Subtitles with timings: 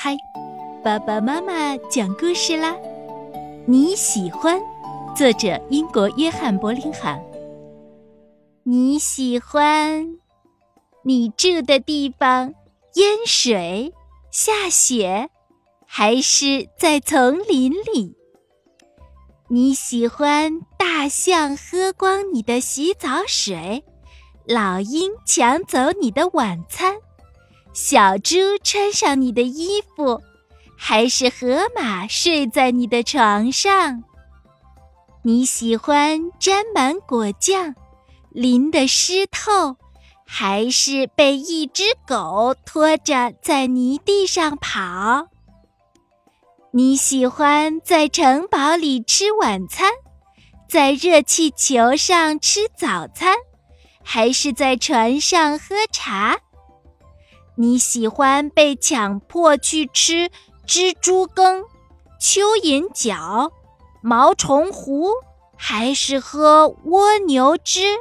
[0.00, 0.16] 嗨，
[0.80, 2.72] 爸爸妈妈讲故事啦！
[3.66, 4.62] 你喜欢？
[5.16, 7.20] 作者英国约翰·柏林罕。
[8.62, 10.06] 你喜欢
[11.02, 12.54] 你住的地方
[12.94, 13.92] 淹水、
[14.30, 15.30] 下雪，
[15.84, 18.14] 还是在丛林里？
[19.48, 23.82] 你喜欢大象喝光你的洗澡水，
[24.46, 26.94] 老鹰抢走你的晚餐？
[27.80, 30.20] 小猪穿上你的衣服，
[30.76, 34.02] 还是河马睡在你的床上？
[35.22, 37.76] 你喜欢沾满果酱，
[38.30, 39.76] 淋得湿透，
[40.26, 45.28] 还是被一只狗拖着在泥地上跑？
[46.72, 49.92] 你喜欢在城堡里吃晚餐，
[50.68, 53.36] 在热气球上吃早餐，
[54.02, 56.40] 还是在船上喝茶？
[57.60, 60.30] 你喜欢被强迫去吃
[60.64, 61.64] 蜘蛛羹、
[62.20, 63.50] 蚯蚓脚、
[64.00, 65.08] 毛虫糊，
[65.56, 67.96] 还是喝蜗牛汁？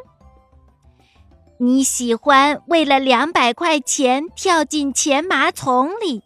[1.58, 6.22] 你喜欢为了两百块钱跳进钱麻丛里，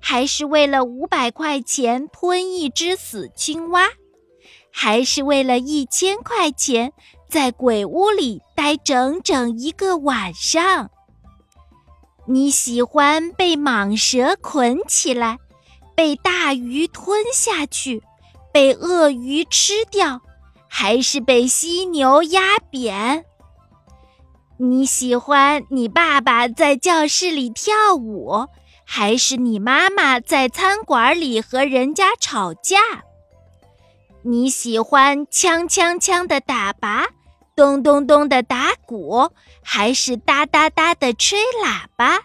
[0.00, 3.88] 还是为了五百块钱吞一只死青蛙，
[4.72, 6.94] 还是为了一千块钱
[7.28, 10.90] 在鬼屋里待整整一个晚上？
[12.32, 15.38] 你喜欢被蟒蛇捆起来，
[15.96, 18.04] 被大鱼吞下去，
[18.52, 20.20] 被鳄鱼吃掉，
[20.68, 23.24] 还是被犀牛压扁？
[24.58, 28.46] 你喜欢你爸爸在教室里跳舞，
[28.84, 32.78] 还是你妈妈在餐馆里和人家吵架？
[34.22, 37.08] 你喜欢锵锵锵的打靶？
[37.60, 42.20] 咚咚咚的打鼓，还是哒哒哒的吹喇叭？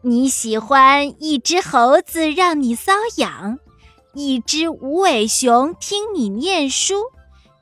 [0.00, 3.58] 你喜欢一只猴子让你搔痒，
[4.14, 7.02] 一只无尾熊听你念书，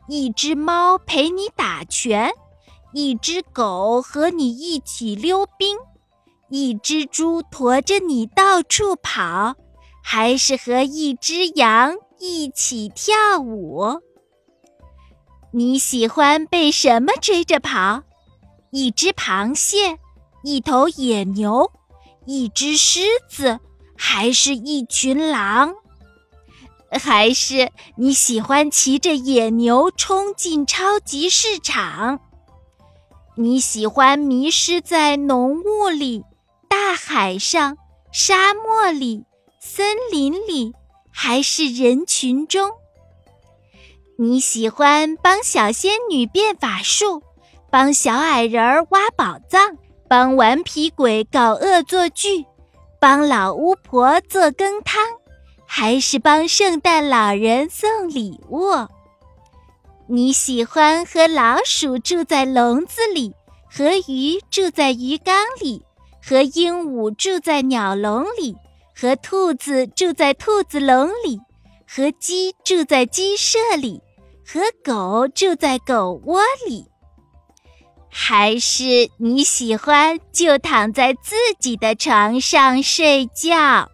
[0.07, 2.31] 一只猫陪你打拳，
[2.93, 5.79] 一只狗和你一起溜冰，
[6.51, 9.55] 一只猪驮着你到处跑，
[10.03, 14.03] 还是和一只羊一起跳舞？
[15.57, 18.03] 你喜欢被什么追着跑？
[18.73, 20.01] 一只螃蟹，
[20.43, 21.71] 一头野牛，
[22.27, 23.61] 一只狮子，
[23.97, 25.77] 还是一群狼？
[26.91, 32.19] 还是你喜欢骑着野牛冲进超级市场？
[33.37, 36.25] 你喜欢迷失在浓雾里、
[36.69, 37.77] 大海上、
[38.11, 39.25] 沙漠里、
[39.61, 40.75] 森林里，
[41.13, 42.73] 还是人群中？
[44.17, 47.21] 你喜欢帮小仙女变法术，
[47.69, 49.77] 帮小矮人挖宝藏，
[50.09, 52.45] 帮顽皮鬼搞恶作剧，
[53.01, 55.03] 帮老巫婆做羹汤，
[55.67, 58.87] 还是帮圣诞老人送礼物？
[60.07, 63.35] 你喜欢和老鼠住在笼子里，
[63.69, 65.83] 和鱼住在鱼缸里，
[66.25, 68.55] 和鹦鹉住在鸟笼里，
[68.95, 71.41] 和兔子住在兔子笼里，
[71.89, 74.01] 和鸡住在鸡舍里？
[74.47, 76.87] 和狗住在狗窝里，
[78.11, 83.91] 还是你喜欢就躺在自己的床上睡觉？